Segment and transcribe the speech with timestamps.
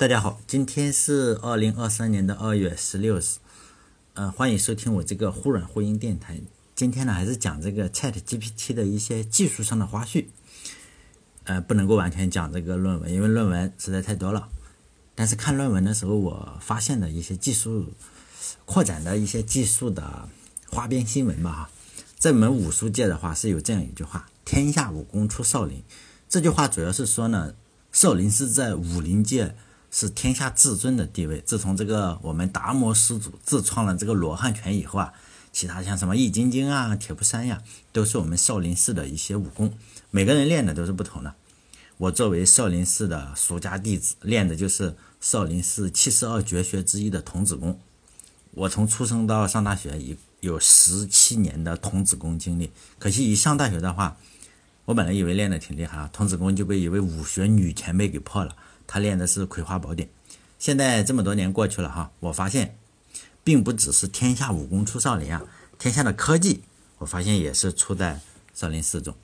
[0.00, 3.22] 大家好，今天是二零二三年的二月十六日，
[4.14, 6.40] 呃，欢迎收听我这个忽软忽硬电台。
[6.74, 10.24] 今天呢，还是讲这个 Chat GPT 的一些技术上的花絮，
[11.44, 14.48] 呃，不能够完全讲这个论文，因为论文实在太多了。
[15.14, 17.92] 但是看论文的时候，我发现的一些技术
[18.64, 20.30] 扩展的一些技术的
[20.70, 21.70] 花边新闻吧，哈。
[22.18, 25.82] 这门武术界的话是有这样一句话：“天下武功出少林。”
[26.26, 27.54] 这句话主要是说呢，
[27.92, 29.54] 少林寺在武林界。
[29.90, 31.40] 是天下至尊的地位。
[31.40, 35.12] 自从这个我们达摩师祖自创了这个罗汉拳以后啊，
[35.52, 39.74] 其他像什么易筋经啊、铁布衫呀，都是我们少林寺的一些武功。
[40.10, 41.34] 每个人练的都是不同的。
[41.98, 47.78] 我作为少林寺的俗家弟子，练的就是少林寺七十二绝学之一的童子功。
[48.52, 52.70] 我从出生到上大学，一有十七年的童子功经历。
[52.98, 54.16] 可惜一上大学的话，
[54.86, 58.56] 我本来以为练的挺厉害啊，童子功就被一位武学女前辈给破了。
[58.92, 60.08] 他练的是《葵花宝典》，
[60.58, 62.76] 现在这么多年过去了哈，我发现，
[63.44, 65.44] 并不只是天下武功出少林啊，
[65.78, 66.64] 天下的科技，
[66.98, 68.20] 我发现也是出在
[68.52, 69.14] 少林寺中。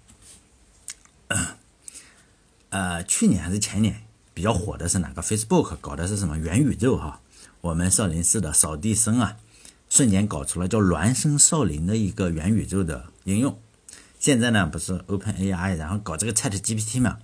[2.70, 7.20] 呃，去年还是前年比较火的是哪个？Facebook 搞的是什么元宇宙哈？
[7.62, 9.36] 我们少林寺的扫地僧啊，
[9.90, 13.58] 瞬间搞出了叫“孪生少林”的一个元宇宙的应用。
[14.20, 17.18] 现在呢，不是 OpenAI，然后搞这个 ChatGPT 嘛？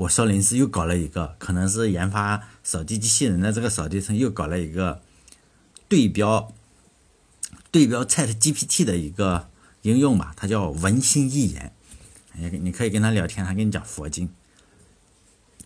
[0.00, 5.02] 我少林寺又搞了一个，可能是研发扫地机器人的这个扫地僧又搞了一个
[5.88, 6.50] 对标
[7.70, 9.50] 对标 Chat GPT 的一个
[9.82, 11.74] 应用吧，它叫文心一言。
[12.32, 14.30] 哎，你可以跟他聊天，他跟你讲佛经，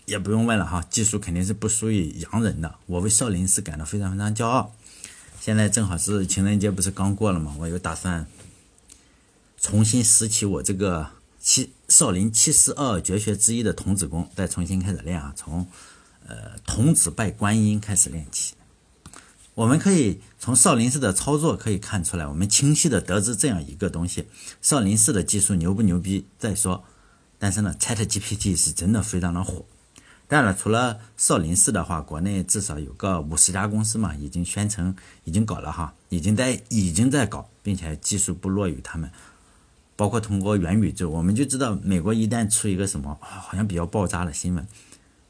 [0.06, 2.74] 也不用问了哈，技术肯定是不输于洋人的。
[2.86, 4.74] 我为少林寺感到非常非常骄傲。
[5.40, 7.54] 现在正好是情人节，不是刚过了吗？
[7.60, 8.26] 我又打算
[9.60, 11.10] 重新拾起我这个。
[11.46, 15.64] 七少林七十二绝学之一的童子功，再重新开始练啊，从
[16.26, 18.54] 呃童子拜观音开始练起。
[19.54, 24.26] 我们可以从少林寺的操作可以看出来，我们清晰的得知这样一个东西：
[24.60, 26.82] 少林寺的技术牛不牛逼再说。
[27.38, 29.64] 但是呢，Chat GPT 是真的非常的火。
[30.26, 39.08] 当然了，除了少林寺的话，国内至少有个五十家公司嘛，已经宣称已经搞了哈，已经在已经在搞，并且技术不落于他们。
[39.96, 44.66] 包括通过元宇宙，我们就知道美国一旦出一个什么好像比较爆炸的新闻，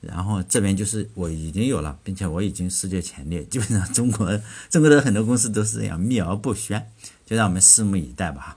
[0.01, 3.45] 然后这边就是我已经有了，并且我已经世界前列。
[3.51, 6.91] 基本上中国中国的很多公司都是这样秘而不宣，
[7.27, 8.57] 就让我们拭目以待吧。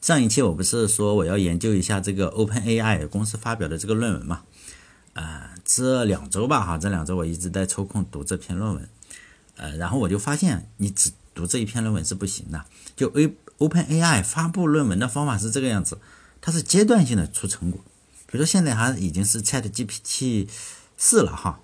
[0.00, 4.42] 上一期我不是说我要研究一下这个 OpenAI 公司发表的这个论文嘛？
[5.14, 8.88] 啊，这两周吧哈，这两周我一直在抽空读这篇论文，
[9.54, 12.64] 呃，然后我就发现你只读这一篇论文是不行的，
[12.96, 13.32] 就 A。
[13.68, 15.98] OpenAI 发布论文的方法是这个样子，
[16.40, 17.80] 它是阶段性的出成果。
[18.26, 20.48] 比如说现在它已经是 ChatGPT
[20.96, 21.60] 四了哈，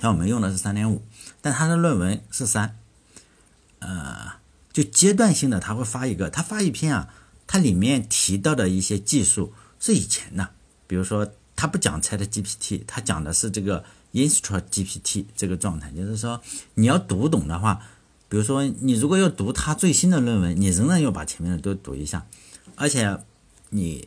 [0.00, 1.02] 像我们用的是三点五，
[1.40, 2.76] 但它的论文是三，
[3.78, 4.32] 呃，
[4.72, 7.08] 就阶段性的他会发一个，他发一篇啊，
[7.46, 10.50] 它里面提到的一些技术是以前的，
[10.86, 16.42] 比如说他不讲 ChatGPT，他讲的是这个 InstruGPT 这个状态，就是说
[16.74, 17.80] 你要读懂的话。
[18.28, 22.26] 比如说，你如果要读他最新的论文，你仍然要把前面的都读一下。
[22.74, 23.18] 而且，
[23.70, 24.06] 你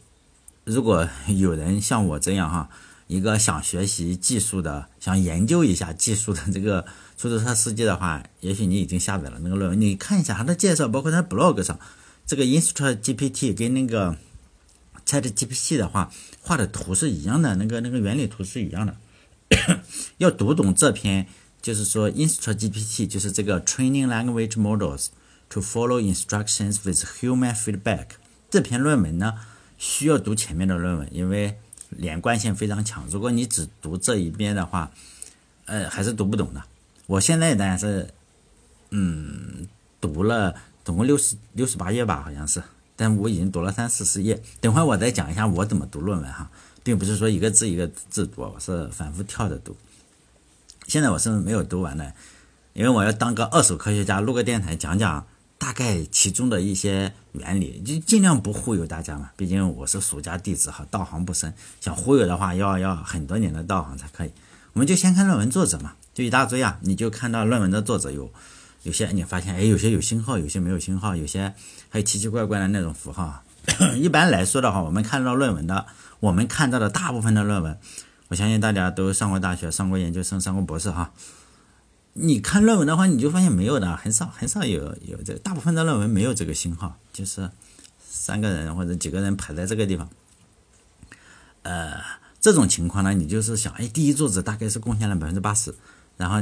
[0.63, 2.69] 如果有人像我这样哈，
[3.07, 6.85] 一个想学习技术的、想研究一下技术的这个
[7.17, 11.79] 出租车司机的话，也许你已经下载了那个论文，你看一下他的介绍，包括他 blog 上
[12.27, 14.15] 这个 Instruct GPT 跟那个
[15.05, 16.11] Chat GPT 的话
[16.41, 18.95] 画的图是一样的，那个那个原理图是一样的。
[20.19, 21.27] 要读懂这篇。
[21.61, 25.07] 就是说，InstruGPT 就是这个 Training Language Models
[25.49, 28.07] to Follow Instructions with Human Feedback
[28.49, 29.35] 这篇论文呢，
[29.77, 31.57] 需要读前面的论文，因为
[31.89, 33.05] 连贯性非常强。
[33.09, 34.91] 如果你只读这一边的话，
[35.65, 36.63] 呃，还是读不懂的。
[37.05, 38.09] 我现在当然是，
[38.89, 39.67] 嗯，
[39.99, 42.63] 读了总共六十六十八页吧，好像是，
[42.95, 44.41] 但我已经读了三四十页。
[44.59, 46.49] 等会我再讲一下我怎么读论文哈，
[46.83, 49.75] 并不是说一个字一个字读，我是反复跳着读。
[50.91, 52.13] 现在我是没有读完的，
[52.73, 55.25] 因为我要当个二手科学家，录个电台讲讲
[55.57, 59.29] 大概其中的一些原理，就尽量不忽悠大家嘛。
[59.37, 64.33] 毕竟我是俗家弟子哈，道行不深，想忽悠的话要要很多年的道行才可以。
[64.73, 68.29] 我们就先看论文作者嘛，就一大堆啊，你就看到论文的作者有
[68.83, 71.53] 有些你发现哎，有些有星号，有些没有星号，有些
[71.87, 73.41] 还有奇奇怪怪的那种符号。
[73.95, 75.85] 一般来说的话，我们看到论文的，
[76.19, 77.79] 我们看到的大部分的论文。
[78.31, 81.11] 我相信大家都上过大学，上过研究生，上过博士哈。
[82.13, 87.49] 你看论文的话，你就发现没有的，很少很少有有这，大部分的论文没有这个星号，就是
[87.99, 90.09] 三个人或者几个人排在这个地方。
[91.63, 92.01] 呃，
[92.39, 95.75] 这种情况呢，你就是想，哎，第一作者大概是贡献了百分之八十，
[96.15, 96.41] 然后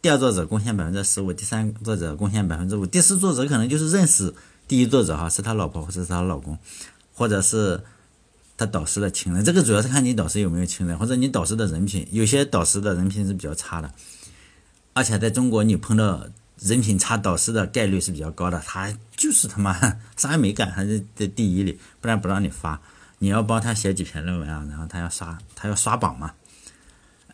[0.00, 4.34] 第二作者贡献百分之十五，第三作者贡献百分之五，第四作者可能就是认识
[4.66, 6.58] 第一作者哈，是他老婆或者是他老公，
[7.12, 7.84] 或者是
[8.58, 9.42] 他导师的亲人。
[9.42, 12.06] 这个主要是看你导师有没有亲人，或者你导师的人品。
[12.10, 13.90] 有些导师的人品是比较差的，
[14.92, 16.26] 而且在中国你碰到
[16.58, 19.72] 人品差导师的概率是比较高的，他就是他妈
[20.18, 22.78] 啥也没干，还是在第一里，不然不让你发。
[23.20, 26.32] 你要帮他写几篇论文啊，然后他要刷，他要刷榜嘛。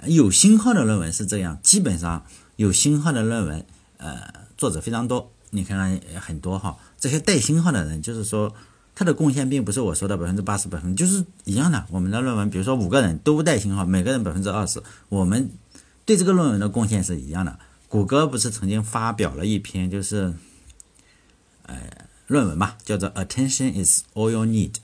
[0.06, 2.24] 有星号的论文是这样，基本上
[2.56, 3.66] 有星号的论文，
[3.96, 5.30] 呃，作者非常多。
[5.50, 8.54] 你看看很多哈，这些带星号的人，就是说
[8.94, 11.84] 他的贡献并不是我说的百分之八十、百分，就是一样的。
[11.90, 15.50] 我们的论文，比如说五个人都带星号，每个人百分之二十，我们
[16.04, 17.58] 对这个论文的贡献是一样的。
[17.88, 20.34] 谷歌不是曾经发表了一篇，就是，
[21.62, 21.76] 呃，
[22.26, 24.74] 论文嘛，叫做 “Attention is all you need”。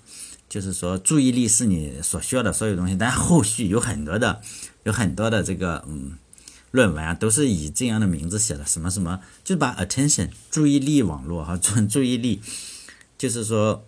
[0.49, 4.41] 就是说，注意力是你所需要的所有东西，但后续有很多的，
[4.83, 6.19] 有很多的这个嗯
[6.73, 12.41] 论文啊，都是以这样的名字写的，什么什么，就把 attention 注意力网络哈，注注意力，
[13.17, 13.85] 就是说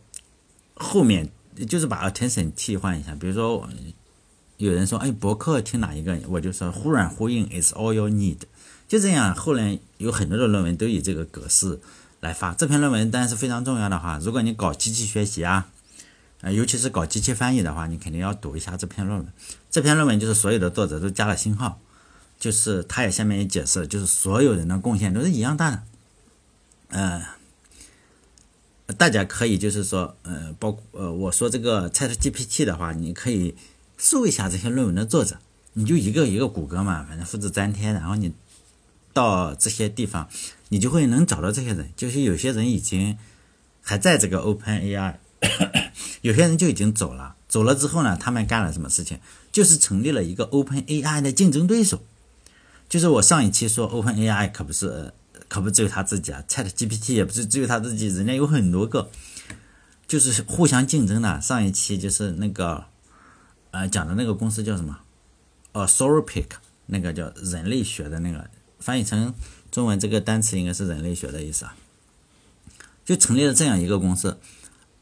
[0.83, 1.31] 后面
[1.69, 3.69] 就是把 attention 替换一下，比如说
[4.57, 8.39] 有人说，哎，博客听哪一个，我就说忽然呼应 is all you need，
[8.89, 11.81] 就这样，后来有很多的论文都以这个格式
[12.21, 12.53] 来发。
[12.55, 15.69] 这篇论文当然是非常重要的哈，如果你搞机器学习啊。
[16.43, 19.29] 啊，尤其是搞机器翻译的话，你肯定要读一下这篇论文。
[19.71, 21.79] 这篇论文就是所有的作者都加了星号，
[22.41, 25.83] 就是他也下面也解释，就是所有人的贡献都是一样大的。
[26.89, 27.25] 呃，
[28.97, 33.55] 大家可以就是说，呃，包呃，我说这个 ChatGPT 的话，你可以
[33.99, 35.39] 搜一下这些论文的作者，
[35.75, 38.33] 你就一个一个谷歌嘛，反正复制粘贴，然后你
[39.13, 40.29] 到这些地方，
[40.69, 41.91] 你就会能找到这些人。
[41.97, 43.19] 就是有些人已经
[43.81, 45.17] 还在这个 OpenAI。
[46.23, 49.19] 有些人就已经走了，走了之后呢，他们干了什么事情？
[49.51, 52.01] 就是成立了一个 Open AI 的竞争对手。
[52.89, 55.13] 就是我上一期说 Open AI 可不是，
[55.53, 59.11] 可不只有他自己啊，Chat GPT 也不是只有他自己，人家有很多个，
[60.09, 61.39] 就是互相竞争的。
[61.43, 62.87] 上一期就是那个，
[63.71, 65.01] 呃，讲的那个公司叫什么？
[65.73, 66.49] 哦 s o r o p i c
[66.87, 68.49] 那个叫人类学的那个，
[68.81, 69.35] 翻译成
[69.71, 71.77] 中文这个单词应该是人类学的意思啊。
[73.05, 74.39] 就成立了这样一个公司。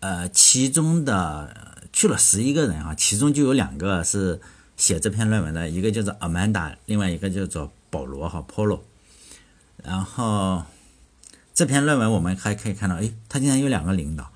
[0.00, 4.40] 呃，其中的去了十一个人啊，其中就有两个是
[4.76, 8.80] 写这篇论文的，一个叫做 Amanda，另外一个叫做保罗哈 Polo。
[9.84, 10.64] 然后
[11.54, 14.30] 这篇论文我们还可以看到，哎，他竟然有两个领导。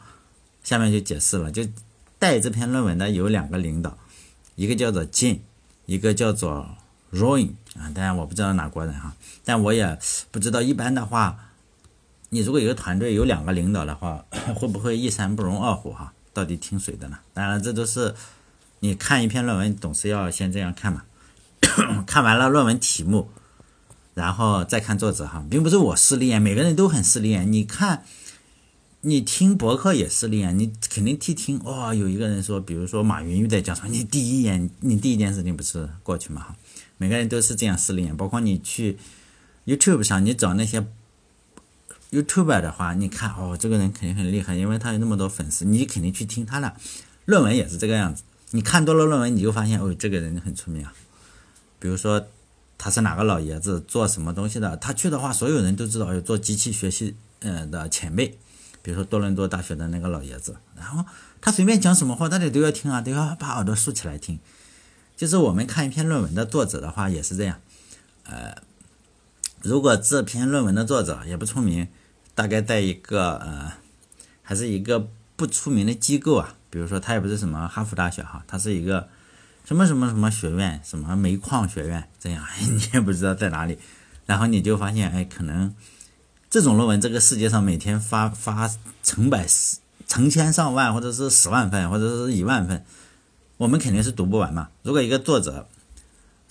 [0.63, 1.67] 下面就解释了，就
[2.19, 3.99] 带这篇论文的有两个领导，
[4.57, 5.41] 一个叫做 Jin，
[5.87, 6.77] 一个叫做
[7.13, 9.15] Roy 啊，当然我不知道哪国人哈，
[9.45, 9.99] 但我也
[10.31, 11.39] 不知道一般的话。
[12.31, 14.25] 你如果一个团队有两个领导的话，
[14.57, 16.13] 会不会一山不容二虎哈？
[16.33, 17.19] 到底听谁的呢？
[17.33, 18.13] 当然，这都是
[18.81, 21.05] 你看一篇论文，总是要先这样看嘛。
[22.09, 23.31] 看完了论文题目，
[24.15, 27.53] 然后再看作者哈，并不是我失恋，每个人都很失恋。
[27.53, 28.05] 你看，
[29.03, 36.57] 你听博客也势利眼，你肯定听听哇，有一个人说，比如说马云又在讲什么，你第一眼，你第一件事情不是过去嘛哈？
[36.97, 38.97] 每个人都是这样失恋，包括你去
[39.67, 40.87] YouTube 上，你找那些。
[42.13, 46.73] YouTube 的话，你看哦，这个人肯定很厉害，因为他有那么多粉丝，你肯定去听他的。
[47.25, 48.23] 论文也是这个样子，
[48.53, 50.95] 你看多了论文，你就发现哦，这个人很出名啊。
[51.81, 52.25] 比如说
[52.77, 58.39] 他是哪个老爷子，做什么东西的，他去的话，所有人都知道有做机器学习嗯的前辈，
[58.83, 61.05] 比如说多伦多大学的那个老爷子，然后
[61.41, 64.39] 他随便讲什么话，大家都要听啊，都要把耳朵竖起来听。
[65.17, 67.61] 就是我们看一篇论文的作者的话，也是这样，
[68.25, 68.57] 呃，
[69.63, 71.89] 如果这篇论文的作者也不出名。
[72.37, 73.73] 大概在一个呃，
[74.43, 79.09] 还是一个不出名的机构啊，比如说他也不是什么哈佛大学哈，他是一个
[79.65, 83.79] 什么什么什么学院，什么煤矿学院这样， 你也不知道在哪里，
[84.27, 85.75] 然后你就发现，哎，可能
[86.51, 88.71] 这种论文这个世界上每天发发
[89.03, 89.47] 成百
[90.07, 92.85] 成千上万，或者是十万份，或者是一万份，
[93.57, 94.69] 我们肯定是读不完嘛。
[94.83, 95.67] 如果一个作者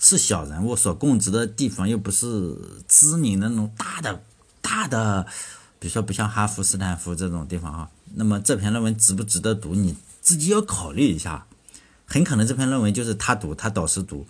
[0.00, 4.22] 是小人物，所供职的地方又不是知名的那种大的
[4.60, 5.26] 大的。
[5.78, 11.46] 比如说，不像哈佛、斯坦福这种地方哈，那么这篇论文值不值得读，你自己要考虑一下。
[12.06, 14.26] 很可能这篇论文就是他读，他导师读，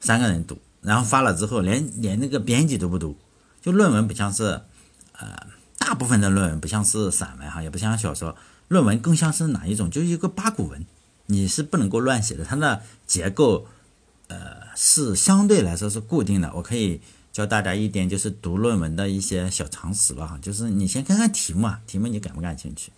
[0.00, 3.16] 三个人读，然后发了之后，连连那个编辑都不读。
[3.60, 4.60] 就论文不像是，
[5.12, 5.46] 呃，
[5.78, 8.36] 大部分的论文不像是散文哈，也不像小说，
[8.68, 9.90] 论文更像是哪一种？
[9.90, 10.84] 就是一个八股文，
[11.26, 13.66] 你是不能够乱写的，它的结构，
[14.28, 16.52] 呃，是相对来说是固定的。
[16.54, 17.00] 我可以。
[17.32, 22.90] 教大家一点就是读论文的一些小常识吧哈，就是你先看看题目啊，题目你感不感兴趣？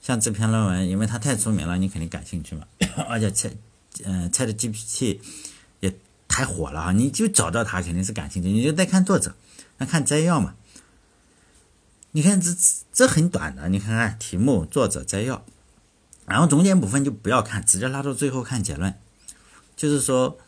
[0.00, 2.64] 像这篇论文，因为它太出名了，你肯定感兴趣嘛。
[3.08, 3.56] 而且
[4.04, 5.20] 嗯，ChatGPT
[5.80, 5.94] 也
[6.26, 9.34] 太火了哈，你就找到它肯定是感兴趣，你就再看作者，
[9.78, 10.54] 那看摘要嘛。
[12.12, 12.56] 你看这
[12.92, 15.44] 这很短的，你看看题目、作者、摘要，
[16.26, 18.94] 然后中间部分就不要看，直接拉到最后看结论。
[19.76, 20.38] 就是说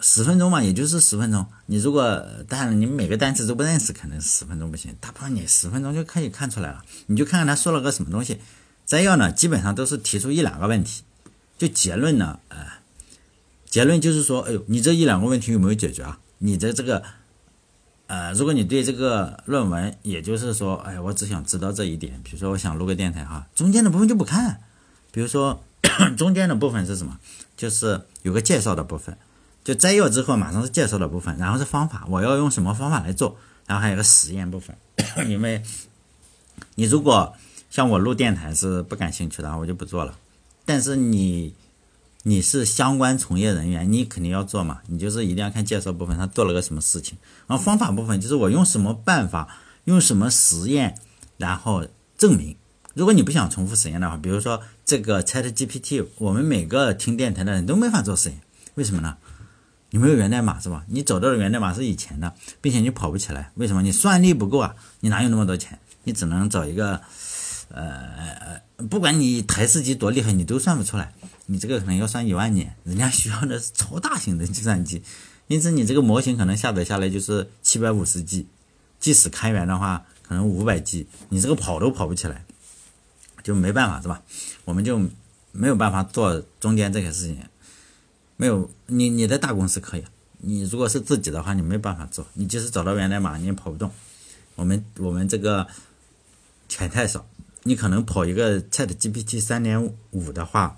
[0.00, 1.46] 十分钟嘛，也就是十分钟。
[1.66, 4.94] 你如果当然你每个单词都不认识，可能十分钟不行。
[5.00, 6.84] 大部分你十分钟就可以看出来了。
[7.06, 8.38] 你就看看他说了个什么东西。
[8.92, 11.02] 摘要呢，基本上都是提出一两个问题。
[11.56, 12.58] 就结论呢，呃，
[13.64, 16.18] 结论就是说，哎呦，你这一两个问题有没有解决啊？
[16.36, 17.02] 你的这个。
[18.08, 24.60] 呃，如果你对这个论文，也就是说，哎，我只想知道这一点，比如说我想录个电台哈，中间的部分就不看。
[25.10, 25.64] 比如说
[26.18, 27.18] 中间的部分是什么？
[27.56, 29.16] 就是有个介绍的部分，
[29.64, 34.76] 就摘要之后马上是介绍的部分，然后是方法，我要用什么方法来做，然后还有个实验部分。
[35.26, 35.62] 因为
[36.74, 37.34] 你如果
[37.72, 40.16] 像我录电台是不感兴趣的啊，我就不做了。
[40.64, 41.54] 但是你。
[42.24, 44.80] 你是相关从业人员，你肯定要做嘛。
[44.86, 47.18] 你就是一定要看介绍部分，他做了个什么事情。
[47.48, 49.48] 然后方法部分就是我用什么办法，
[49.86, 50.96] 用什么实验，
[51.36, 51.84] 然后
[52.16, 52.54] 证明。
[52.94, 58.40] 如果你不想重复实验的话，比如说这个 ChatGPT，我们每个听电台的人都没法做实验，
[58.74, 59.16] 为什么呢？
[59.90, 60.84] 你没有源代码是吧？
[60.86, 63.82] 你找到的源代码是以前的，并且你跑不起来，为什么？
[63.82, 65.80] 你算力不够啊，你哪有那么多钱？
[66.04, 67.00] 你只能找一个，
[67.74, 68.60] 呃，
[68.90, 71.14] 不管你台式机多厉害，你都算不出来。
[71.46, 75.02] 你这个可能要算一万年，人家需要的是超大型的计算机，
[75.48, 78.46] 因此你这个模型可能下载下来就是七百五十 G，
[79.00, 82.44] 即使开源的话，可能五百 G，你这个跑都跑不起来，
[83.42, 84.22] 就没办法是吧？
[84.64, 85.00] 我们就
[85.50, 87.38] 没有办法做中间这些事情，
[88.36, 90.04] 没有你你在大公司可以，
[90.38, 93.90] 你如果是自己的话，你没办法做，你即使找到源代码，你也跑不动。
[94.54, 95.66] 我们我们这个
[96.68, 97.26] 钱太少，
[97.64, 100.76] 你可能跑一个 Chat GPT 三点五的话。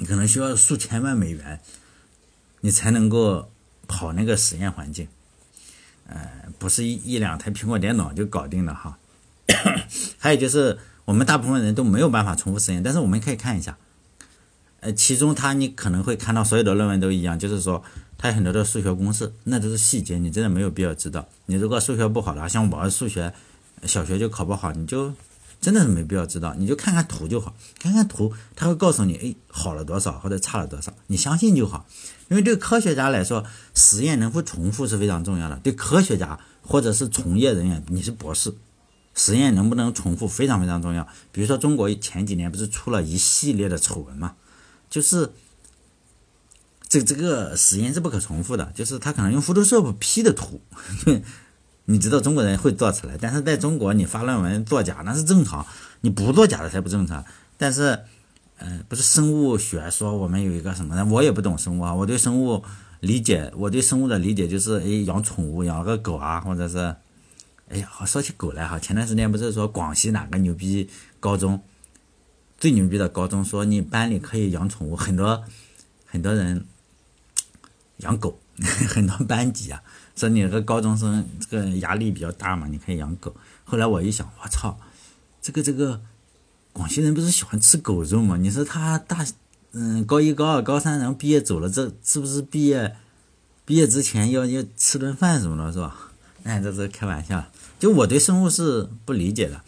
[0.00, 1.60] 你可能需要数千万美元，
[2.60, 3.50] 你才能够
[3.88, 5.08] 跑那个实验环境，
[6.06, 8.96] 呃，不是一一两台苹果电脑就搞定了哈。
[10.18, 13.76] 还有就是，我们大部分人都没有办法重复实验，但是我们可以看一下，
[14.78, 17.82] 呃，其中它你可能会看到所有的论文都一样，就是说
[18.16, 21.28] 它有很多的数学公式，那都是细节，你真的没有必要知道。
[21.46, 23.34] 你如果数学不好的话，像我数学
[23.82, 25.12] 小学就考不好，你就。
[25.60, 31.86] 真的是没必要知道，你就看看图就好，看看图，他会告诉你，哎，好了多少或者差了多少，你相信就好。
[32.28, 35.56] 因为对科学家来说，实验能否重复是非常重要的。
[35.56, 38.54] 对科学家或者是从业人员，你是博士，
[39.14, 41.08] 实验能不能重复非常非常重要。
[41.32, 44.36] 比如说中国前几年不是出了一系列的丑闻嘛，
[44.88, 45.32] 就是
[46.88, 50.60] 这这个实验是不可重复的，就是他可能用 Photoshop P 的图。
[51.90, 55.66] 你知道中国人会做出来，但是在中国你发论文作假那是正常，
[56.02, 57.24] 你不作假的才不正常。
[57.56, 57.98] 但是，
[58.58, 61.02] 嗯，不是生物学说我们有一个什么呢？
[61.06, 62.62] 我也不懂生物啊，我对生物
[63.00, 66.94] 理解，我对生物的理解就是，哎，养宠物，养个狗啊，或者是，
[67.70, 71.62] 哎呀，说起狗来哈，前段时间不是说广西哪个牛逼高中，
[72.58, 75.42] 最牛逼的高中说你班里可以养宠物，很多
[76.04, 76.66] 很多人
[77.98, 78.38] 养狗，
[78.90, 79.82] 很多班级啊。
[80.18, 83.34] 说你个高中生这个压力比较大嘛，你可以养狗。
[83.64, 84.78] 后来我一想，我操，
[85.40, 86.00] 这个这个
[86.72, 88.36] 广西人不是喜欢吃狗肉吗？
[88.36, 89.24] 你说他大
[89.72, 92.96] 嗯高一高二高三然后毕业走了，这是不是毕业
[93.64, 96.10] 毕业之前要要吃顿饭什么的，是吧？
[96.42, 97.44] 哎，这是开玩笑。
[97.78, 99.60] 就我对生物是不理解的。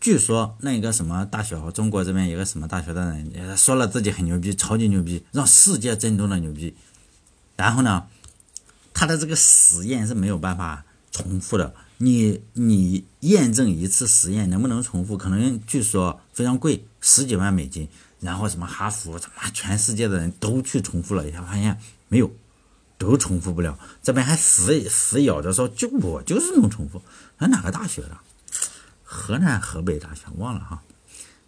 [0.00, 6.74] 据说那个什么大学，中国这边一个什么大学的人说了自己很牛逼，超级牛逼，让世界震动的牛逼。
[7.56, 8.06] 然后呢？
[8.98, 11.72] 他的这个实验是没有办法重复的。
[11.98, 17.88] 你你验证一次实验能不能重复，可能据说非常贵，十几万美金。
[18.18, 21.78] 然后什么哈佛，他妈全世界的人都去重复了一下，发现
[22.08, 22.28] 没有，
[22.98, 23.78] 都重复不了。
[24.02, 27.00] 这边还死死咬着说，就我就是能重复。
[27.38, 28.18] 那哪个大学的？
[29.04, 30.82] 河南河北大学忘了哈。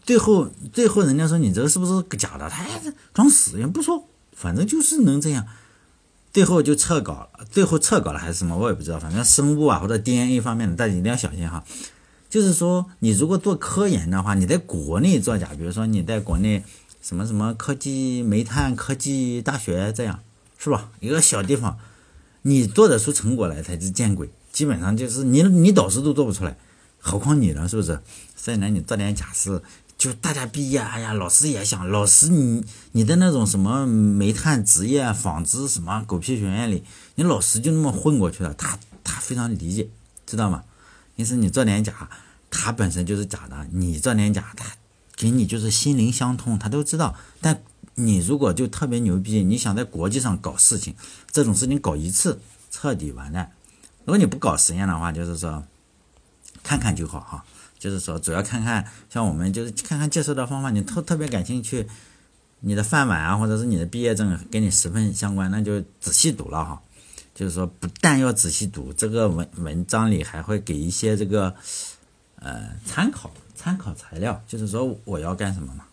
[0.05, 2.49] 最后最后人家说你这个是不是假的？
[2.49, 2.65] 他
[3.13, 5.49] 装死也不说，反正就是能这样。
[6.33, 8.99] 最后就撤稿了，最后撤稿了还是什么，我也不知道。
[8.99, 11.65] 反正生物啊或者 DNA 方面的，大家一定要小心哈。
[12.29, 16.63] 就是说，你如果做科研的话，你在国内作假，比如说你在国内
[17.03, 20.21] 什么什么科技煤炭科技大学这样，
[20.57, 20.91] 是吧？
[21.01, 21.79] 一个小地方，
[22.43, 24.31] 你做得出成果来才是见鬼。
[24.53, 26.57] 基本上就是你你导师都做不出来，
[27.01, 27.69] 何况你呢？
[27.69, 27.99] 是不是？
[28.37, 29.61] 所以呢，你做点假事。
[30.01, 36.83] 就大家毕业，哎呀，老师也想，老师你你的那种什么煤炭职业、纺织什么狗屁学院里，
[37.17, 39.91] 你老师就那么混过去了，他他非常理解，
[40.25, 40.65] 知道吗？
[41.17, 42.09] 因此你做点假，
[42.51, 44.65] 他本身就是假的，你做点假，他
[45.17, 47.15] 给你就是心灵相通，他都知道。
[47.43, 47.61] 但
[47.97, 50.95] 你如果就特别牛逼，你想在国际上搞事情，
[51.31, 52.41] 这种事情搞一次
[52.71, 53.53] 彻底完蛋。
[54.07, 55.63] 如果你不搞实验的话，就是说
[56.63, 57.45] 看看就好哈。
[57.81, 61.89] 就是说主要看看，像我们就是看看介绍的方法，你特特别感兴趣，
[62.61, 66.81] 你的饭碗啊，或者是你的毕业证跟你十分相关，那就仔细读了哈。
[67.35, 71.55] 就是说不但要仔细读，这个文文章里还会给一些这个
[72.37, 75.87] 呃参考参考材料，就是说我要干什么嘛。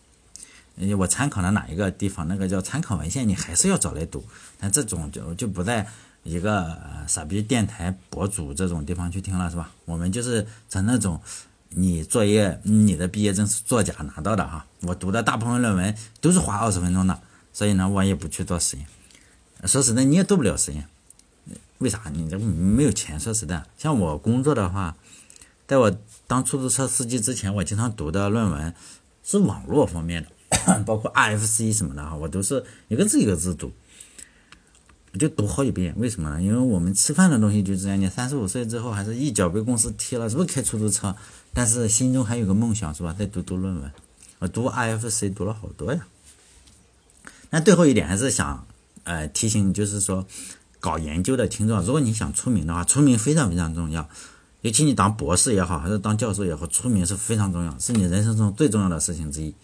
[0.96, 2.28] 我参考了哪一个地方？
[2.28, 4.24] 那个叫参考文献，你还是要找来读。
[4.60, 5.84] 但这种就就不在
[6.22, 6.78] 一个
[7.08, 9.72] 傻逼电台博主这种地方去听了，是吧？
[9.86, 11.20] 我们就是在那种
[11.70, 14.66] 你作业、你的毕业证是作假拿到的哈。
[14.82, 17.20] 我读的大部分论文都是花二十分钟的，
[17.52, 18.86] 所以呢，我也不去做实验。
[19.64, 20.88] 说实在，你也做不了实验，
[21.78, 22.02] 为啥？
[22.12, 23.18] 你这没有钱。
[23.18, 24.96] 说实在，像我工作的话，
[25.66, 25.96] 在我
[26.26, 28.74] 当出租车司机之前，我经常读的论文
[29.22, 30.28] 是网络方面的。
[30.84, 33.72] 包括 RFC 什么的哈，我都是一个字一个字读，
[35.18, 35.92] 就读好几遍。
[35.98, 36.40] 为什么呢？
[36.40, 38.00] 因为我们吃饭的东西就这样。
[38.00, 41.14] 你三十五岁之后，还是一脚被公司踢了，是不是开出租车？
[41.52, 43.14] 但是心中还有个梦想，是吧？
[43.18, 43.90] 再读读论文，
[44.38, 46.06] 我读 RFC 读了好多呀。
[47.50, 48.66] 那最后一点还是想
[49.04, 50.26] 呃提醒，就是说
[50.80, 54.08] 搞研究的听众，如果你想出名的话，出名非常非常重要。
[54.62, 59.54] 尤其你当博士也好，还是当教授也好，出名是非常重要，是你人生中最重要的事情之一。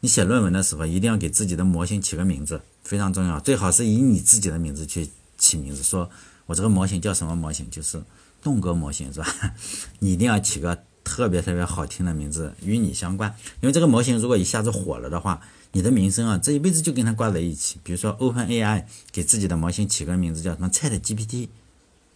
[0.00, 3.38] 你写论文的时候，一定要给自己的模型起个名字，非常重要。
[3.38, 6.08] 最好是以你自己的名字去起名字，说
[6.46, 8.02] 我这个模型叫什么模型，就是
[8.42, 9.26] 动格模型，是吧？
[10.00, 13.34] 你一定要起个特别特别好听的名字，与你相关。
[13.60, 15.42] 因为这个模型如果一下子火了的话，
[15.72, 17.78] 你的名声啊，这一辈子就跟它挂在一起。
[17.84, 21.48] 比如说 OpenAI 给自己的模型起个名字叫什么 ChatGPT，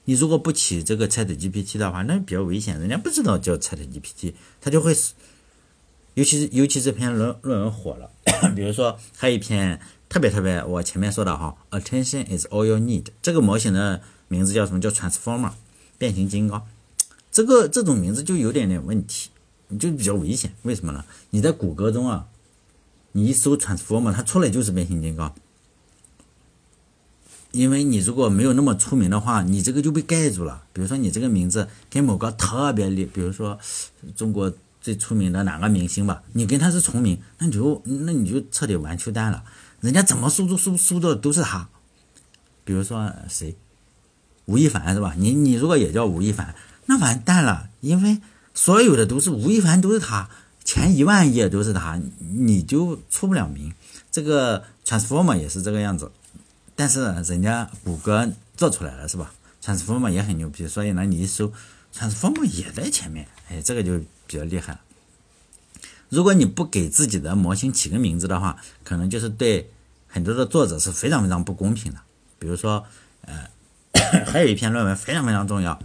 [0.06, 4.96] 你如果不起这个 ChatGPT 的话，那比较危险，人家不知道叫 ChatGPT，他就会。
[6.14, 8.10] 尤其是尤其这篇论论文火了，
[8.54, 9.80] 比如说还有一篇
[10.12, 15.52] 特别特别，我前面说的哈，Attention is all you need，这个模型的名字叫什么叫 Transformer，
[15.96, 16.66] 变形金刚，
[17.30, 19.30] 这个这种名字就有点点问题，
[19.80, 20.52] 就比较危险。
[20.64, 21.06] 为什么呢？
[21.30, 22.26] 你在谷歌中啊，
[23.12, 25.34] 你一搜 Transformer，它出来就是变形金刚，
[27.52, 30.64] 因为你如果没有那么出名的话，你这个就被盖住了。
[30.74, 33.58] 比如说你这个名字跟某个特别厉，比如说
[34.14, 34.52] 中国。
[34.82, 36.24] 最出名的哪个明星吧？
[36.32, 39.44] 你跟他是重名，那你就那你就彻底完球蛋了。
[39.82, 41.68] 人家怎么搜都搜搜的都是他。
[42.64, 43.54] 比如说谁，
[44.46, 45.14] 吴亦凡是吧？
[45.18, 46.54] 你你如果也叫吴亦凡，
[46.86, 48.22] 那完蛋了，因为
[48.54, 50.30] 所有的都是吴亦凡，都是他，
[50.64, 53.74] 前一万页都是他，你就出不了名。
[54.10, 56.10] 这个 Transformer 也是这个样子，
[56.74, 61.52] 但是人家谷歌做出来了是吧？Transformer 也很牛逼，所以呢，你一搜
[61.94, 64.00] Transformer 也在前面，哎，这个就。
[64.24, 64.80] 比较厉害了。
[66.12, 69.70] 如果你不给自己的模型起个名字的话，可能就是对
[70.06, 71.98] 很多的作者是非常非常不公平的。
[72.38, 72.84] 比如说，
[73.22, 73.48] 呃，
[74.28, 75.80] 还有一篇论文非常非常重要，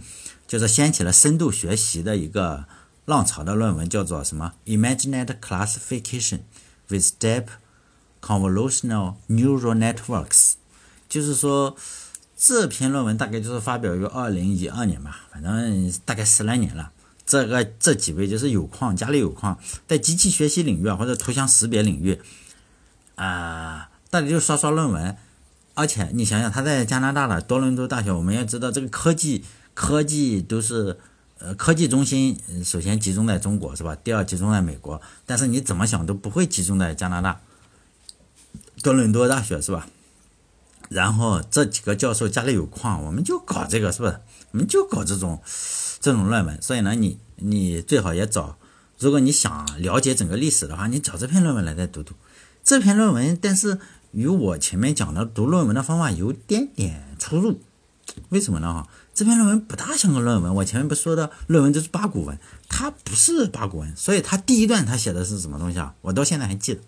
[0.46, 2.66] 就是掀起了深度学习的一个
[3.06, 6.40] 浪潮的论文，叫做什么？imagine Classification
[6.88, 7.46] with Deep
[8.20, 10.56] Convolutional Neural Networks。
[11.08, 11.74] 就是说，
[12.36, 16.92] 这篇论文大概就是发表于二零一二年吧，反正大概十来年了。
[17.28, 22.18] 这个这几位就是有矿，家里有矿，在机器学习领域啊，或者图像识别领域，
[23.16, 25.14] 啊，大家就刷刷论文。
[25.74, 30.98] 而且你想想，他在加拿大的多伦多大学，我们要知道这个科技科技都是
[31.38, 33.94] 呃科技中心，首先集中在中国是吧？
[33.94, 37.42] 第二集中在美国，但是你怎么想都不会集中在加拿大
[38.82, 39.86] 多伦多大学是吧？
[40.88, 44.18] 然后这几个教授家里有矿，我们就搞这个是不是？
[44.52, 45.42] 我们就搞这种。
[46.00, 48.56] 这种论文，所以呢，你你最好也找，
[48.98, 52.14] 如果你想了解整个历史的话，你找这篇论文来再读读。
[52.62, 53.78] 这篇论文，但是
[54.12, 57.60] 与我前面讲的读论文的方法有点点出入。
[58.30, 58.72] 为什么呢？
[58.72, 60.54] 哈，这篇论文不大像个论文。
[60.54, 63.96] 我前面不说的论文都是八股文，它不是八股文。
[63.96, 65.94] 所以它第一段它写的是什么东西啊？
[66.00, 66.80] 我到现在还记得。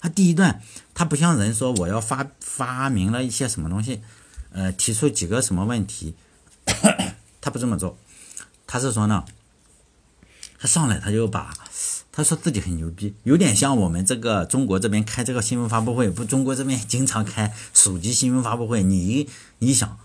[0.00, 0.60] 它第一段，
[0.94, 4.00] 它不像人说我要发发明了一些什么东西，
[4.50, 6.14] 呃，提出几个什么问题，
[7.40, 7.96] 他不这么做。
[8.72, 9.22] 他是说呢，
[10.58, 11.52] 他上来他就把
[12.10, 18.82] 他说自己很牛逼，有点像我们这个中国这边开这个新闻发布会，不，中国这边经常开手机新闻发布会。
[18.82, 19.98] 你你想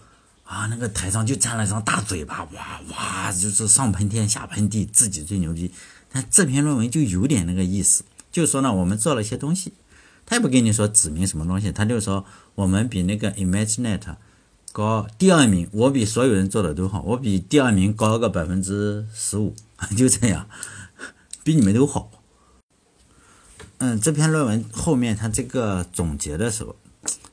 [0.43, 5.71] 啊，那个台上就站了一张大嘴巴，哇哇，就是上喷天下喷地，自己最牛逼。
[6.11, 8.03] 但这篇论文就有点那个意思，
[8.33, 9.71] 就是说呢，我们做了一些东西，
[10.25, 12.25] 他也不跟你说指明什么东西，他就说
[12.55, 14.17] 我们比那个 ImageNet。
[14.71, 19.55] 高第二名，我比所有人做的都好，我比第二名高个百分之十五，
[19.97, 20.47] 就这样，
[21.43, 22.11] 比你们都好。
[23.79, 26.75] 嗯，这篇论文后面他这个总结的时候，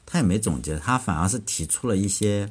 [0.04, 2.50] 他也没总结，他反而是提出了一些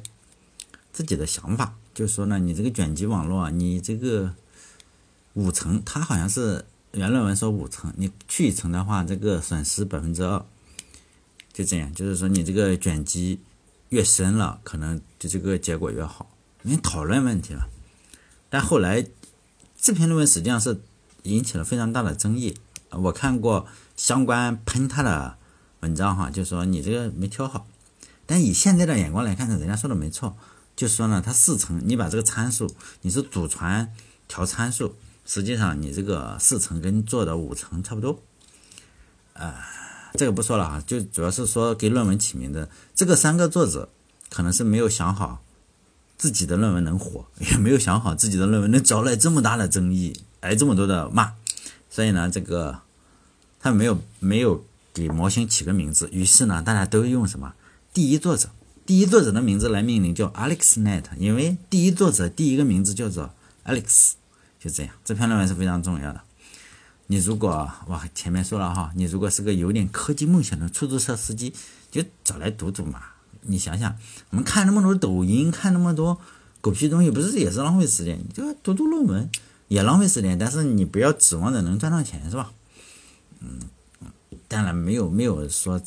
[0.92, 4.34] 自己的想法，就说呢，你这个卷积网络，你这个
[5.34, 10.44] 五层，他好像是原论文说五层，你去一层的话，这个损失百分之二，
[11.52, 13.40] 就这样，就是说你这个卷积
[13.94, 16.30] 越深了，可能就这个结果越好。
[16.62, 17.68] 你讨论问题了，
[18.50, 19.06] 但后来
[19.76, 20.80] 这篇论文实际上是
[21.22, 22.58] 引起了非常大的争议，
[22.90, 23.66] 我看过。
[23.96, 25.38] 相关喷他的
[25.78, 27.64] 文章哈，就说你这个没挑好，
[28.26, 30.36] 但以现在的眼光来看呢，人家说的没错，
[30.74, 33.94] 就说呢，它四层，你把这个参数，你是祖传
[34.26, 38.20] 调参数，实际上你这个四层跟做的五层差不多，
[39.34, 39.64] 啊，
[40.18, 43.88] 这个不说了啊，就主要是说给论文起名的这个三个作者
[44.30, 45.42] 可能是没有想好
[46.16, 51.32] 自己的论文能火， 也没有想好自己的论文能招来这么大的争议，挨这么多的骂，
[51.90, 52.80] 所以呢，这个。
[53.60, 57.54] 他没有没有给模型起个名字，于是呢，大家都用什么
[57.94, 58.50] 第一作者，
[58.84, 63.30] 第一作者的名字来命名，叫 AlexNet，因为第一作者第一个名字叫做
[63.64, 64.12] Alex，
[64.60, 64.92] 就这样。
[65.02, 66.20] 这篇论文是非常重要的。
[67.14, 67.48] 你如果
[67.86, 71.54] 哇，前面说了哈，你如果是个有点科技梦想的出租车司机，
[71.88, 73.00] 就找来读读嘛。
[73.42, 73.96] 你想想，
[74.30, 76.20] 我们看那么多抖音，看那么多
[76.60, 78.18] 狗屁东西，不是也是浪费时间？
[78.18, 79.30] 你就读读论文
[79.68, 82.50] 也浪费时间，但是你不要指望着能赚到钱，是吧？
[83.38, 83.60] 嗯，
[84.48, 85.80] 当然没有没有说，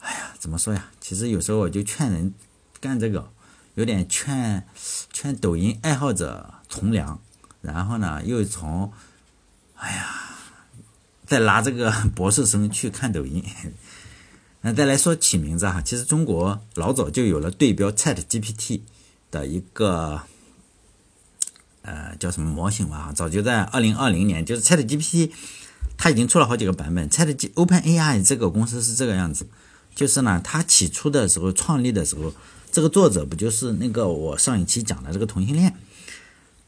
[0.00, 0.90] 哎呀，怎么说呀？
[1.00, 2.34] 其实有时候我就劝人
[2.80, 3.30] 干这个，
[3.76, 4.66] 有点劝
[5.12, 7.20] 劝抖音爱好者从良，
[7.60, 8.92] 然后呢又从，
[9.80, 10.36] 哎呀，
[11.26, 13.42] 再拉这个博士生去看抖音。
[14.62, 18.82] 那再来说起名字哈，其实中国老早就有了对标 Chat GPT
[19.30, 20.20] 的一个，
[21.82, 23.10] 呃，叫什么模型吧？
[23.14, 25.30] 早就在二零二零年，就是 Chat GPT。
[25.96, 27.08] 它已经出了好几个版本。
[27.10, 29.46] Chat Open AI 这个公司是这个样子，
[29.94, 32.32] 就是呢，它起初的时候创立的时候，
[32.70, 35.74] 这个作者不就是那个我上一期讲的这个同性恋，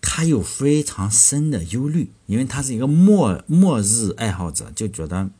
[0.02, 5.30] 他有非常深的忧虑，因为他是一个末末日爱好者，就觉得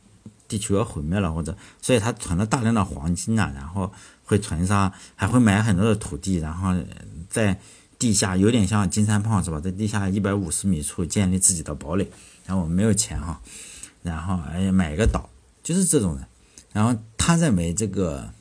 [0.47, 3.91] 地球要毁灭了，或者，所以他存了大量的黄金呐，然后
[4.23, 6.73] 会存上，还会买很多的土地，然后
[7.29, 7.59] 在
[7.99, 12.09] 地下有点像金三胖是吧，在地下一百五十米处建立自己的堡垒。
[12.45, 13.39] 然后我们没有钱哈。
[14.01, 15.29] 然后哎，买一个岛，
[15.61, 16.25] 就是这种人。
[16.71, 18.33] 然后他认为这个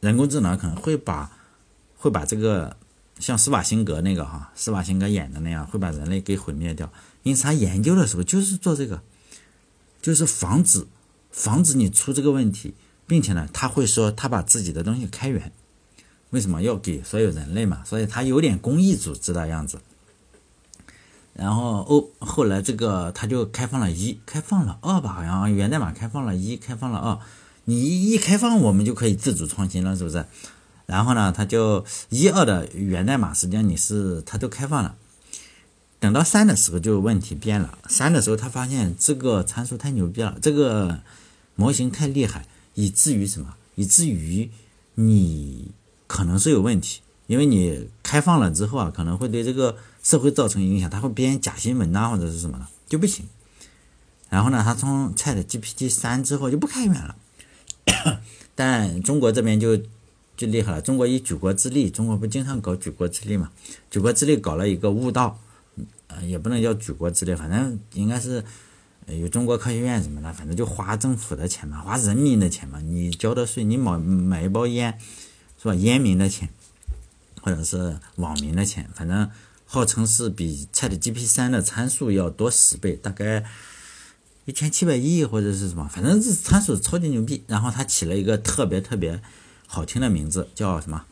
[0.00, 1.30] 人工智能可能会把
[1.96, 2.76] 会把这个
[3.22, 6.92] 像施瓦辛格那个哈，施瓦辛格演的那样，会把人类给毁灭掉。
[7.22, 9.00] 因此他研究的时候就是做这个，
[10.02, 10.88] 就是防止
[11.30, 12.74] 防止你出这个问题，
[13.06, 15.52] 并且呢，他会说他把自己的东西开源，
[16.30, 17.84] 为什么要给所有人类嘛？
[17.84, 19.78] 所以他有点公益组织的样子。
[21.32, 27.20] 然后哦，后来这个他就开放了一，开放了二吧，好像源代码开放了一，开放了二，
[27.66, 30.26] 你一开放，我们就可以自主创新了，是不是？
[30.86, 34.96] 然后呢，他就一二的源代码，实际上你是他都开放了。
[36.00, 37.78] 等到三的时候，就问题变了。
[37.88, 41.00] 三的时候，他发现这个参数太牛逼了，这个
[41.54, 43.54] 模型太厉害，以至于什么？
[43.74, 44.50] 以至于
[44.94, 45.70] 你
[46.06, 49.76] 可能是有问题，因为你开放了之后啊，可能会对这个。
[50.02, 53.24] 社会造成影响，他会编假新闻呐，或者是什么的就不行。
[54.28, 57.14] 然后呢，他从 Chat GPT 三之后就不开源了。
[58.56, 59.80] 但中国这边就
[60.36, 63.50] 就厉害了，中国以举国之力，中国不经常搞举国之力嘛？
[63.90, 65.38] 举国之力搞了一个悟道，
[66.08, 68.44] 呃，也不能叫举国之力，反正应该是
[69.06, 74.98] 有中国科学院什么的，反正就花政府的钱嘛，花人民的钱嘛，你交的税，你买买一包烟
[75.60, 75.74] 是吧？
[75.74, 76.48] 烟民的钱，
[77.40, 79.30] 或者是网民的钱，反正。
[79.64, 83.42] 号称是比 Chat G P 三的参数要多十倍，大概
[84.44, 87.42] 一千七百亿或者是什么，反正是参数超级牛逼。
[87.46, 89.22] 然后他起了一个特别特别
[89.74, 91.06] 好听的名字，叫什么？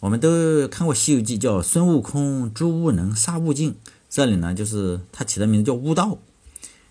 [0.00, 3.76] 我们都看过《西游记》，叫孙悟空诛悟能杀悟净。
[4.10, 6.18] 这里呢，就是他起的名字叫悟道，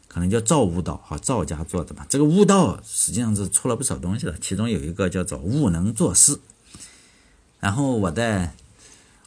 [0.07, 2.07] 可能叫赵悟道，哈，赵家做的吧。
[2.07, 6.39] 这个悟道实际上是出了不少东西的，其中有一个叫做悟能做事。
[7.59, 8.55] 然后我在。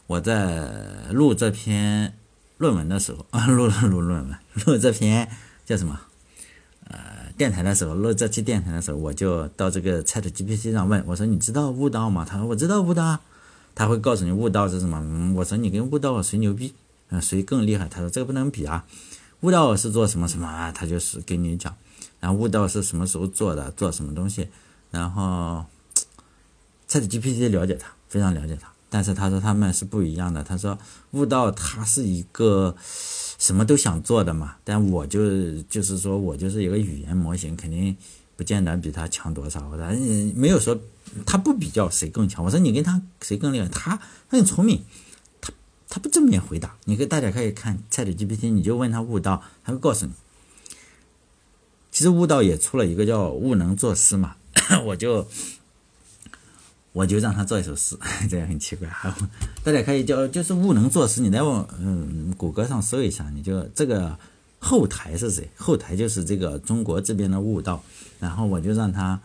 [0.07, 0.71] 我在
[1.11, 2.17] 录这篇
[2.57, 5.29] 论文的时候啊，录录论文，录这篇
[5.65, 5.99] 叫什么？
[7.37, 13.19] 电台的时候，录这期电台的时候，我就到这个 Chat GPT 上问我说：“你知道悟道吗？”他说：“我知道悟道。”
[13.75, 15.33] 他会告诉你悟道是什么。
[15.35, 16.73] 我说：“你跟悟道谁牛逼？
[17.09, 18.85] 嗯，谁更厉害？”他说：“这个不能比啊，
[19.41, 21.75] 悟道是做什么什么啊？”他就是给你讲，
[22.19, 24.49] 然后悟道是什么时候做的，做什么东西，
[24.89, 25.63] 然后
[26.89, 28.67] Chat GPT 了解他，非常了解他。
[28.89, 30.43] 但是他说他们是不一样的。
[30.43, 30.79] 他说
[31.11, 32.75] 悟道它是一个
[33.37, 37.95] 什么都想做的嘛，但我就就是说我就是一个语言模型，肯定
[38.35, 39.67] 不见得比他强多少。
[39.69, 39.87] 我说
[40.35, 40.79] 没有说
[41.25, 42.43] 他不比较谁更强。
[42.43, 43.67] 我说你跟他谁更厉害？
[43.69, 44.83] 他他很聪明，
[45.39, 45.53] 他
[45.87, 46.75] 他不正面回答。
[46.85, 50.11] 你可以大家可以看 ChatGPT，你就问他悟道，他会告诉你。
[51.91, 54.35] 其实悟道也出了一个叫悟能作诗嘛，
[54.85, 55.27] 我就。
[56.97, 57.95] 我就让他做一首诗，
[58.27, 58.87] 这也很奇怪。
[58.87, 59.15] 还有，
[59.63, 64.17] 大家可以叫就是悟能作诗，你在我嗯谷歌上搜一下，你就这个
[64.57, 65.47] 后台是谁？
[65.55, 67.83] 后台就是这个中国这边的悟道。
[68.19, 69.21] 然后我就让他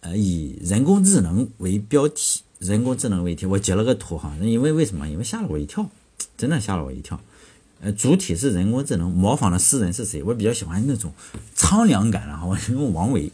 [0.00, 4.34] 呃以人工智能为标题，人工智能为题，我截了个图哈。
[4.42, 5.08] 因为为什么？
[5.08, 5.88] 因为吓了我一跳，
[6.36, 7.20] 真的吓了我一跳。
[7.80, 10.20] 呃，主体是人工智能，模仿的诗人是谁？
[10.24, 11.12] 我比较喜欢那种
[11.54, 13.30] 苍凉感，然 后我用王维。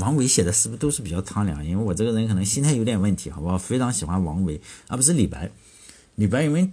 [0.00, 1.64] 王维写的是不都是比较苍凉？
[1.64, 3.58] 因为我这个人可能心态有点问题，好不好？
[3.58, 5.50] 非常喜欢王维，而不是李白。
[6.14, 6.70] 李白因为，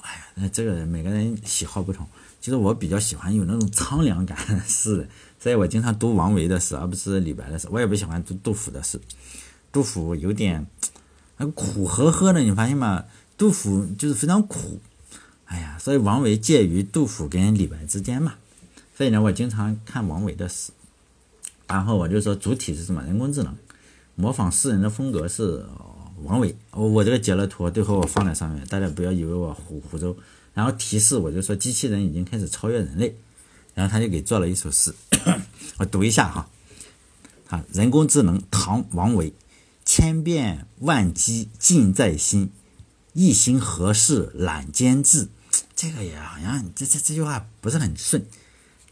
[0.00, 2.06] 哎呀，那这个每个人喜好不同。
[2.40, 5.08] 其实我比较喜欢有那种苍凉感的诗，
[5.40, 7.66] 所以我经常读王维的诗，而不是李白的诗。
[7.70, 9.00] 我也不喜欢读杜甫的诗，
[9.72, 10.66] 杜甫有点
[11.54, 13.04] 苦呵呵的，你发现吗？
[13.36, 14.80] 杜甫就是非常苦。
[15.46, 18.34] 哎呀，所以王维介于杜甫跟李白之间嘛。
[18.96, 20.72] 所以呢，我经常看王维的诗。
[21.66, 23.02] 然后我就说主体是什么？
[23.02, 23.56] 人工智能，
[24.14, 25.64] 模仿诗人的风格是
[26.22, 26.56] 王维。
[26.70, 30.14] 我我这个截了图，最后我放在上面，大家不要以为我胡胡诌。
[30.54, 33.16] 然后提示我就说机器人已经开始超越人类。
[33.74, 34.94] 然后他就给做了一首诗，
[35.76, 36.48] 我读一下哈。
[37.48, 39.34] 啊，人工智能，唐·王维，
[39.84, 42.50] 千变万机尽在心，
[43.12, 45.28] 一心何事懒兼治。
[45.74, 48.24] 这个也好像这这这句话不是很顺。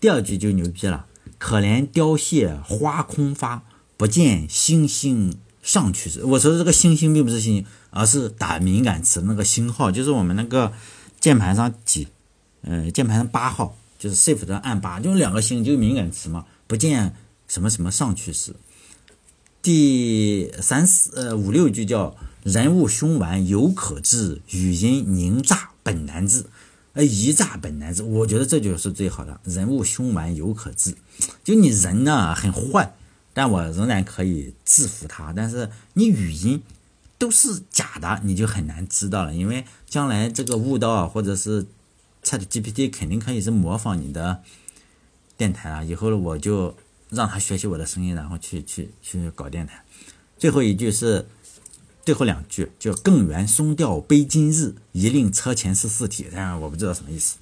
[0.00, 1.06] 第二句就牛逼了。
[1.44, 3.64] 可怜凋谢花空发，
[3.98, 6.24] 不见星星上去时。
[6.24, 10.72] 我说的这个星星并不是星星，而是打敏感词那个星号，就是我们那个
[11.20, 12.08] 键盘上几，
[12.62, 16.46] 呃，键盘上八号，就是 Shift 的按八，就是两个星，就是敏感词嘛。
[16.66, 17.14] 不见
[17.46, 18.56] 什么什么上去时。
[19.60, 26.46] 第三四呃五六句叫人物凶顽犹可治，语音凝诈本难治。
[26.94, 29.40] 呃，一诈本难治，我觉得这就是最好的。
[29.44, 30.94] 人物凶顽犹可治，
[31.42, 32.94] 就你人呢很坏，
[33.32, 35.32] 但我仍然可以制服他。
[35.32, 36.62] 但是你语音
[37.18, 39.34] 都是假的，你就很难知道了。
[39.34, 41.66] 因为将来这个悟道啊，或者是
[42.22, 44.40] ChatGPT 肯定可以是模仿你的
[45.36, 45.82] 电台啊。
[45.82, 46.76] 以后我就
[47.10, 49.84] 让他学习我的声音，然后去去去搞电台。
[50.38, 51.26] 最后一句是。
[52.04, 57.36] 最后两句就“更圆松调悲今日，一令车前是四体”，但我不知道什么意思。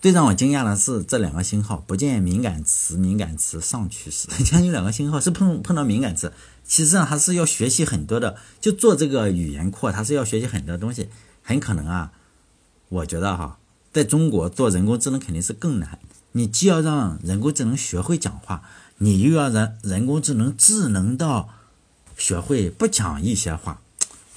[0.00, 6.32] 最让我惊讶的是这两个星号不见敏感词，敏感词上去时， 像有两个星号是碰碰到敏感词，
[6.64, 8.36] 其实上还是要学习很多的。
[8.60, 11.08] 就做这个语言库，它是要学习很多东西，
[11.42, 12.12] 很可能啊，
[12.88, 13.58] 我觉得哈，
[13.92, 15.98] 在中国做人工智能肯定是更难。
[16.30, 18.62] 你既要让人工智能学会讲话，
[18.98, 21.48] 你又要让人工智能智能到。
[22.18, 23.80] 学会不讲一些话，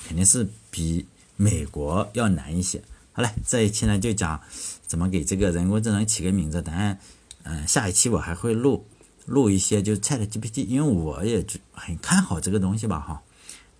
[0.07, 2.81] 肯定是比美国要难一些。
[3.11, 4.39] 好嘞，这一期呢就讲
[4.87, 6.61] 怎么给这个人工智能起个名字。
[6.61, 6.97] 当然，
[7.43, 8.85] 嗯，下一期我还会录
[9.25, 13.21] 录一些就 Chat GPT，因为我也很看好这个东西吧，哈，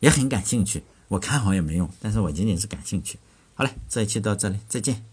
[0.02, 0.84] 也很感兴趣。
[1.08, 3.20] 我看好也没用，但是我仅仅是感兴趣。
[3.54, 5.06] 好嘞，这一期到这里，再见。